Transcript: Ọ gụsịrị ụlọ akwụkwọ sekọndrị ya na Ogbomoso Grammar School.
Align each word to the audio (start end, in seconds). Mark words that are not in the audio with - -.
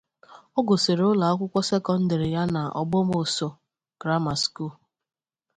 Ọ 0.57 0.59
gụsịrị 0.67 1.03
ụlọ 1.11 1.25
akwụkwọ 1.31 1.59
sekọndrị 1.69 2.27
ya 2.35 2.43
na 2.53 2.61
Ogbomoso 2.81 3.47
Grammar 4.01 4.37
School. 4.43 4.73